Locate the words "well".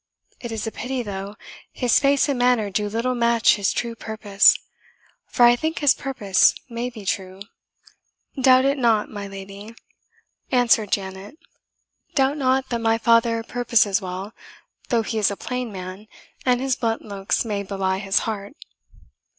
14.01-14.33